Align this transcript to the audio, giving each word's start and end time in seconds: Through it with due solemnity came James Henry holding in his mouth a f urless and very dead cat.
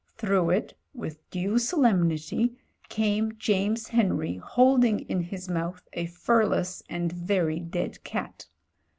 Through 0.15 0.49
it 0.49 0.75
with 0.95 1.29
due 1.29 1.59
solemnity 1.59 2.55
came 2.89 3.37
James 3.37 3.89
Henry 3.89 4.37
holding 4.37 5.01
in 5.01 5.21
his 5.21 5.47
mouth 5.47 5.87
a 5.93 6.05
f 6.05 6.25
urless 6.25 6.81
and 6.89 7.11
very 7.11 7.59
dead 7.59 8.03
cat. 8.03 8.47